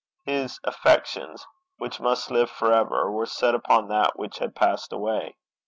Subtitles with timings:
[0.25, 1.45] His affections,
[1.77, 5.35] which must live for ever, were set upon that which had passed away.